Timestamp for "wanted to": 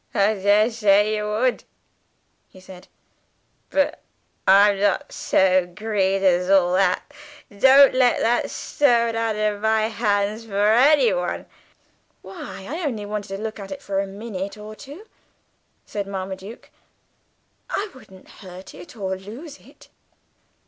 13.05-13.43